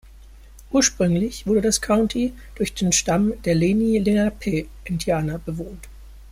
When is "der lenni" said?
3.43-3.99